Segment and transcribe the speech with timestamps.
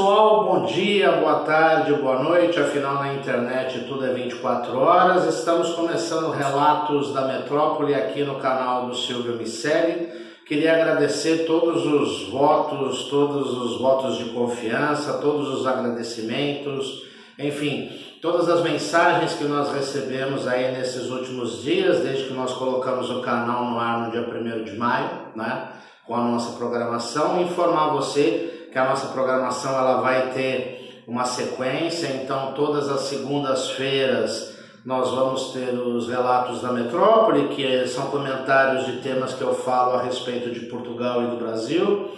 [0.00, 2.58] Pessoal, bom dia, boa tarde, boa noite.
[2.58, 5.26] Afinal, na internet tudo é 24 horas.
[5.26, 10.08] Estamos começando relatos da metrópole aqui no canal do Silvio Miceli.
[10.46, 17.02] Queria agradecer todos os votos, todos os votos de confiança, todos os agradecimentos,
[17.38, 17.90] enfim,
[18.22, 23.20] todas as mensagens que nós recebemos aí nesses últimos dias, desde que nós colocamos o
[23.20, 25.68] canal no ar no dia 1 de maio, né?
[26.06, 32.06] Com a nossa programação, informar você que a nossa programação ela vai ter uma sequência,
[32.08, 39.00] então todas as segundas-feiras nós vamos ter os relatos da metrópole, que são comentários de
[39.02, 42.10] temas que eu falo a respeito de Portugal e do Brasil.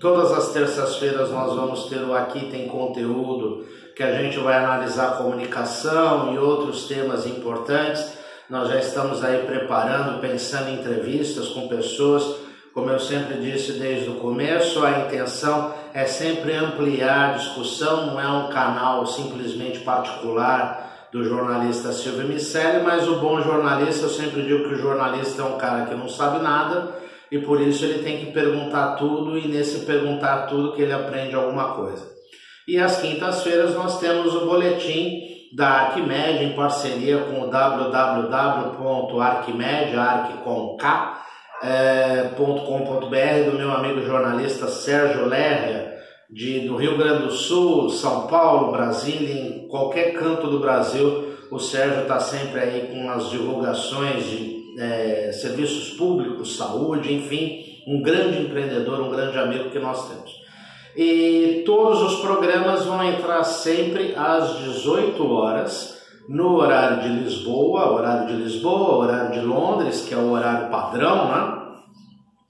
[0.00, 5.18] Todas as terças-feiras nós vamos ter o Aqui Tem Conteúdo, que a gente vai analisar
[5.18, 8.18] comunicação e outros temas importantes.
[8.50, 14.08] Nós já estamos aí preparando, pensando em entrevistas com pessoas como eu sempre disse desde
[14.08, 21.08] o começo, a intenção é sempre ampliar a discussão, não é um canal simplesmente particular
[21.12, 25.44] do jornalista Silvio Miceli, mas o bom jornalista, eu sempre digo que o jornalista é
[25.44, 26.92] um cara que não sabe nada
[27.30, 31.34] e por isso ele tem que perguntar tudo e nesse perguntar tudo que ele aprende
[31.34, 32.06] alguma coisa.
[32.66, 40.32] E às quintas-feiras nós temos o boletim da Arquimed em parceria com o www.arquimed, arc
[40.44, 41.24] com K,
[41.62, 45.98] é, .com.br do meu amigo jornalista Sérgio Lerria,
[46.30, 51.58] de, do Rio Grande do Sul, São Paulo, Brasília, em qualquer canto do Brasil, o
[51.58, 58.42] Sérgio está sempre aí com as divulgações de é, serviços públicos, saúde, enfim, um grande
[58.42, 60.30] empreendedor, um grande amigo que nós temos.
[60.96, 68.26] E todos os programas vão entrar sempre às 18 horas no horário de Lisboa, horário
[68.26, 71.57] de Lisboa, horário de Londres, que é o horário padrão, né?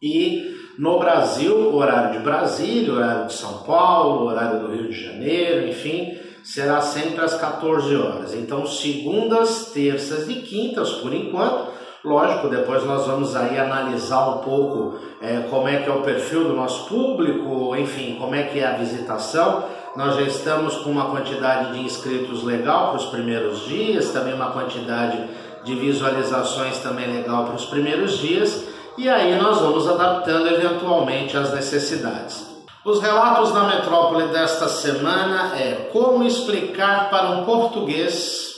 [0.01, 5.67] E no Brasil, horário de Brasília, horário de São Paulo, horário do Rio de Janeiro,
[5.67, 8.33] enfim, será sempre às 14 horas.
[8.33, 11.77] Então, segundas, terças e quintas, por enquanto.
[12.05, 16.45] Lógico, depois nós vamos aí analisar um pouco é, como é que é o perfil
[16.45, 19.65] do nosso público, enfim, como é que é a visitação.
[19.97, 24.53] Nós já estamos com uma quantidade de inscritos legal para os primeiros dias, também uma
[24.53, 25.25] quantidade
[25.65, 28.65] de visualizações também legal para os primeiros dias,
[28.99, 32.45] e aí nós vamos adaptando eventualmente às necessidades.
[32.85, 38.57] Os relatos da metrópole desta semana é como explicar para um português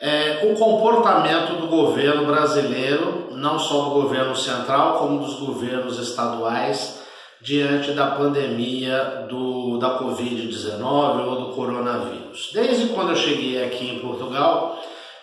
[0.00, 7.00] é, o comportamento do governo brasileiro, não só do governo central, como dos governos estaduais
[7.42, 12.50] diante da pandemia do, da Covid-19 ou do coronavírus.
[12.54, 14.78] Desde quando eu cheguei aqui em Portugal,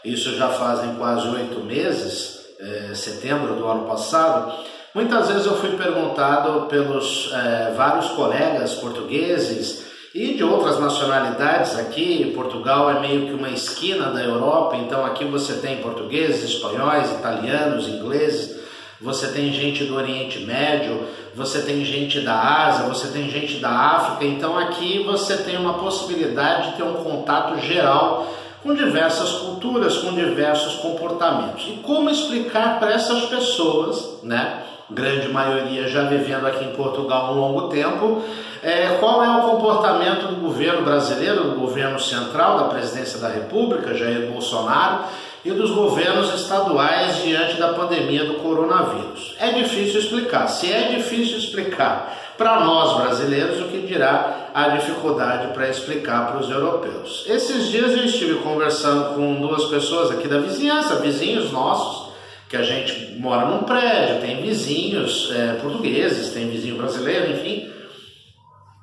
[0.06, 4.54] isso já fazem quase oito meses, é, setembro do ano passado,
[4.94, 12.32] muitas vezes eu fui perguntado pelos é, vários colegas portugueses e de outras nacionalidades aqui.
[12.34, 17.88] Portugal é meio que uma esquina da Europa, então aqui você tem portugueses, espanhóis, italianos,
[17.88, 18.58] ingleses
[19.00, 23.70] você tem gente do Oriente Médio, você tem gente da Ásia, você tem gente da
[23.70, 28.28] África, então aqui você tem uma possibilidade de ter um contato geral
[28.64, 31.66] com diversas culturas, com diversos comportamentos.
[31.68, 37.32] E como explicar para essas pessoas, né, grande maioria já vivendo aqui em Portugal há
[37.32, 38.22] um longo tempo,
[38.64, 43.94] é, qual é o comportamento do governo brasileiro, do governo central, da presidência da República,
[43.94, 45.06] Jair Bolsonaro,
[45.46, 49.36] e dos governos estaduais diante da pandemia do coronavírus.
[49.40, 50.48] É difícil explicar.
[50.48, 56.40] Se é difícil explicar para nós brasileiros, o que dirá a dificuldade para explicar para
[56.40, 57.26] os europeus?
[57.28, 62.12] Esses dias eu estive conversando com duas pessoas aqui da vizinhança, vizinhos nossos,
[62.50, 67.70] que a gente mora num prédio, tem vizinhos é, portugueses, tem vizinho brasileiro, enfim,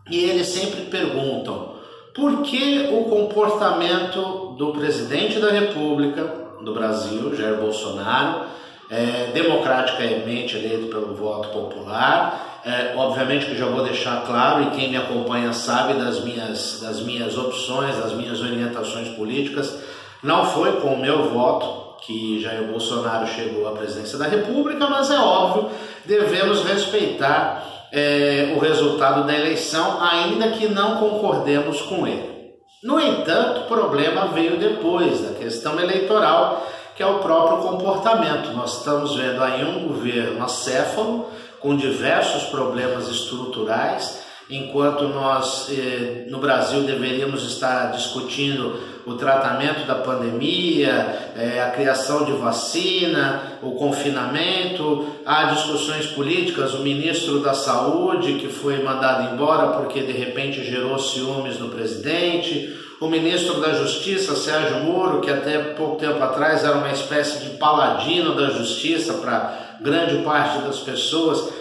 [0.09, 1.75] e eles sempre perguntam
[2.15, 6.23] por que o comportamento do presidente da República,
[6.62, 8.44] do Brasil, Jair Bolsonaro,
[8.88, 12.54] é, democraticamente eleito pelo voto popular.
[12.64, 17.02] É, obviamente que já vou deixar claro, e quem me acompanha sabe das minhas, das
[17.02, 19.78] minhas opções, das minhas orientações políticas,
[20.22, 25.11] não foi com o meu voto que Jair Bolsonaro chegou à presidência da República, mas
[25.11, 25.70] é óbvio,
[26.06, 32.34] devemos respeitar é, o resultado da eleição, ainda que não concordemos com ele.
[32.82, 38.52] No entanto, o problema veio depois da questão eleitoral, que é o próprio comportamento.
[38.52, 41.28] Nós estamos vendo aí um governo acéfalo,
[41.64, 49.94] com diversos problemas estruturais, enquanto nós eh, no Brasil deveríamos estar discutindo o tratamento da
[49.94, 58.34] pandemia, é, a criação de vacina, o confinamento, há discussões políticas, o ministro da Saúde
[58.34, 64.37] que foi mandado embora porque de repente gerou ciúmes no presidente, o ministro da Justiça,
[64.37, 69.63] Sérgio Moro, que até pouco tempo atrás era uma espécie de paladino da justiça para
[69.81, 71.53] grande parte das pessoas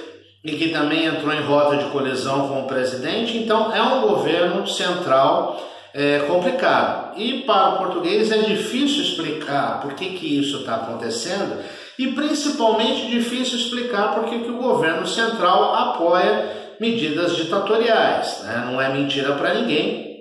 [0.43, 3.37] e que também entrou em rota de colisão com o presidente.
[3.37, 5.61] Então, é um governo central
[5.93, 7.17] é, complicado.
[7.17, 11.63] E para o português é difícil explicar por que, que isso está acontecendo
[11.97, 18.41] e principalmente difícil explicar por que, que o governo central apoia medidas ditatoriais.
[18.43, 18.63] Né?
[18.65, 20.13] Não é mentira para ninguém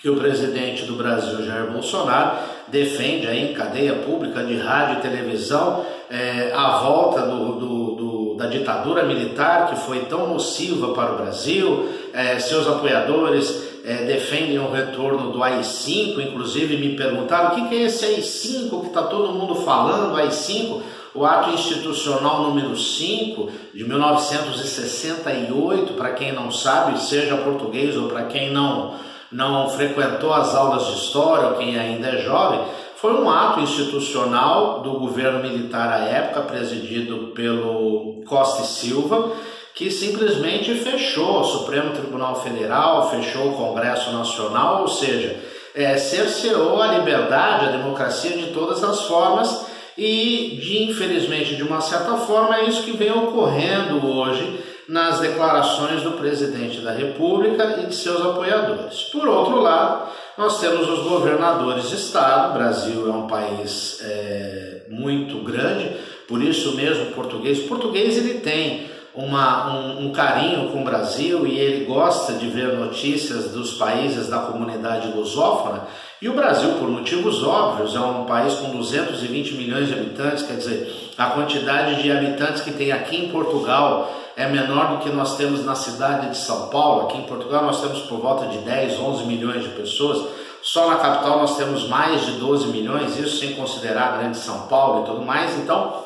[0.00, 2.38] que o presidente do Brasil, Jair Bolsonaro,
[2.68, 8.34] defende aí em cadeia pública de rádio e televisão é, a volta do, do, do,
[8.36, 11.88] da ditadura militar que foi tão nociva para o Brasil.
[12.12, 17.74] É, seus apoiadores é, defendem o retorno do AI-5, inclusive me perguntaram o que, que
[17.74, 20.80] é esse AI-5 que está todo mundo falando, AI-5,
[21.14, 28.24] o ato institucional número 5 de 1968, para quem não sabe, seja português ou para
[28.24, 28.94] quem não,
[29.34, 32.60] não frequentou as aulas de história ou quem ainda é jovem,
[32.96, 39.32] foi um ato institucional do governo militar à época, presidido pelo Costa e Silva,
[39.74, 45.36] que simplesmente fechou o Supremo Tribunal Federal, fechou o Congresso Nacional, ou seja,
[45.74, 49.66] é, cerceou a liberdade, a democracia de todas as formas
[49.98, 56.02] e, de, infelizmente, de uma certa forma, é isso que vem ocorrendo hoje nas declarações
[56.02, 59.04] do presidente da República e de seus apoiadores.
[59.04, 64.82] Por outro lado, nós temos os governadores de Estado, o Brasil é um país é,
[64.90, 65.96] muito grande,
[66.28, 71.46] por isso mesmo português, o português ele tem uma, um, um, carinho com o Brasil
[71.46, 75.82] e ele gosta de ver notícias dos países da comunidade lusófona.
[76.22, 80.56] E o Brasil, por motivos óbvios, é um país com 220 milhões de habitantes, quer
[80.56, 85.36] dizer, a quantidade de habitantes que tem aqui em Portugal é menor do que nós
[85.36, 87.02] temos na cidade de São Paulo.
[87.02, 90.26] Aqui em Portugal nós temos por volta de 10, 11 milhões de pessoas.
[90.62, 94.66] Só na capital nós temos mais de 12 milhões, isso sem considerar a grande São
[94.66, 95.56] Paulo e tudo mais.
[95.58, 96.04] Então,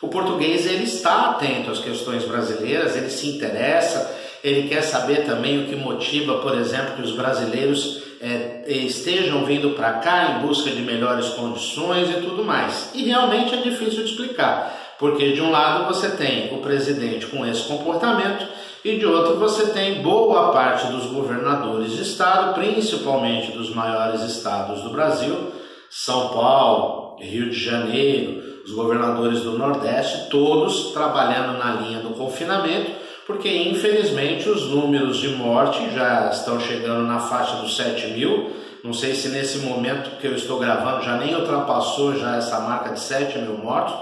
[0.00, 5.62] o português ele está atento às questões brasileiras, ele se interessa, ele quer saber também
[5.62, 10.70] o que motiva, por exemplo, que os brasileiros é, estejam vindo para cá em busca
[10.70, 12.90] de melhores condições e tudo mais.
[12.94, 17.44] E realmente é difícil de explicar, porque de um lado você tem o presidente com
[17.44, 18.46] esse comportamento
[18.84, 24.82] e de outro você tem boa parte dos governadores de estado, principalmente dos maiores estados
[24.82, 25.52] do Brasil,
[25.90, 32.92] São Paulo, Rio de Janeiro, os governadores do Nordeste, todos trabalhando na linha do confinamento,
[33.32, 38.50] porque infelizmente os números de morte já estão chegando na faixa dos 7 mil.
[38.84, 42.90] Não sei se nesse momento que eu estou gravando já nem ultrapassou já essa marca
[42.92, 43.94] de 7 mil mortos,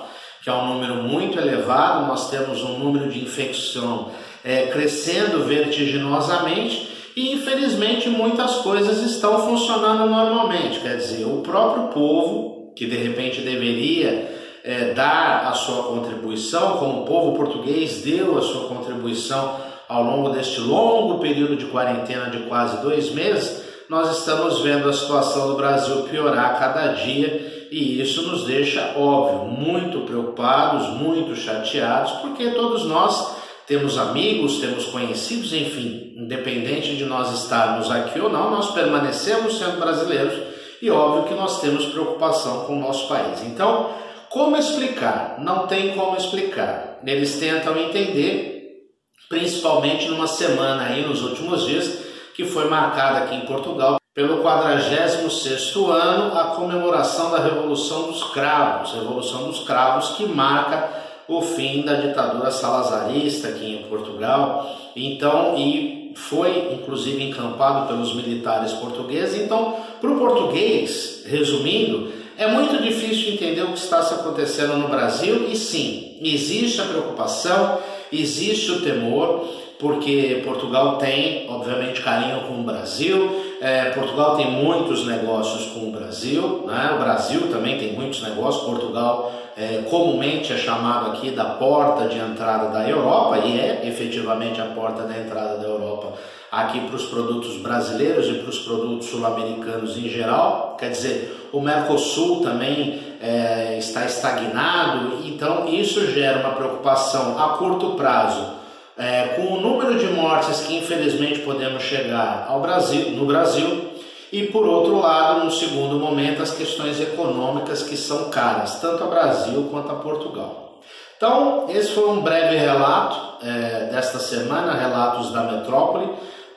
[0.42, 2.06] que é um número muito elevado.
[2.06, 4.10] Nós temos um número de infecção
[4.44, 10.80] é, crescendo vertiginosamente e infelizmente muitas coisas estão funcionando normalmente.
[10.80, 17.02] Quer dizer, o próprio povo, que de repente deveria é, dar a sua contribuição, como
[17.02, 19.56] o povo português deu a sua contribuição
[19.88, 24.92] ao longo deste longo período de quarentena de quase dois meses, nós estamos vendo a
[24.92, 31.34] situação do Brasil piorar a cada dia e isso nos deixa, óbvio, muito preocupados, muito
[31.34, 33.36] chateados, porque todos nós
[33.66, 39.78] temos amigos, temos conhecidos, enfim, independente de nós estarmos aqui ou não, nós permanecemos sendo
[39.80, 40.34] brasileiros
[40.82, 43.42] e óbvio que nós temos preocupação com o nosso país.
[43.44, 43.90] Então,
[44.30, 45.36] como explicar?
[45.38, 47.00] Não tem como explicar.
[47.04, 48.86] Eles tentam entender,
[49.28, 51.98] principalmente numa semana aí nos últimos dias,
[52.34, 58.92] que foi marcada aqui em Portugal pelo 46º ano a comemoração da Revolução dos Cravos,
[58.92, 60.90] Revolução dos Cravos que marca
[61.28, 64.76] o fim da ditadura salazarista aqui em Portugal.
[64.96, 69.40] Então, e foi inclusive encampado pelos militares portugueses.
[69.40, 74.88] Então, para o português, resumindo, é muito difícil entender o que está se acontecendo no
[74.88, 77.78] Brasil e sim, existe a preocupação,
[78.10, 79.46] existe o temor,
[79.78, 83.30] porque Portugal tem, obviamente, carinho com o Brasil,
[83.60, 86.92] é, Portugal tem muitos negócios com o Brasil, né?
[86.96, 92.18] o Brasil também tem muitos negócios, Portugal é, comumente é chamado aqui da porta de
[92.18, 96.14] entrada da Europa, e é efetivamente a porta da entrada da Europa
[96.50, 100.76] aqui para os produtos brasileiros e para os produtos sul-americanos em geral.
[100.78, 107.90] Quer dizer, o Mercosul também é, está estagnado, então isso gera uma preocupação a curto
[107.90, 108.58] prazo.
[108.98, 113.88] É, com o número de mortes que infelizmente podemos chegar ao Brasil, no Brasil
[114.32, 119.06] e por outro lado, no segundo momento, as questões econômicas que são caras, tanto a
[119.06, 120.78] Brasil quanto a Portugal.
[121.16, 126.08] Então, esse foi um breve relato é, desta semana, relatos da metrópole,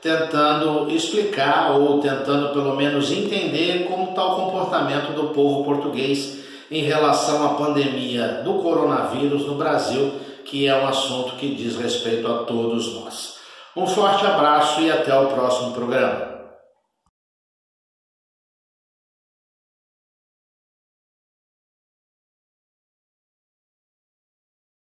[0.03, 6.83] tentando explicar ou tentando pelo menos entender como está o comportamento do povo português em
[6.83, 10.12] relação à pandemia do coronavírus no Brasil,
[10.43, 13.36] que é um assunto que diz respeito a todos nós.
[13.77, 16.33] Um forte abraço e até o próximo programa.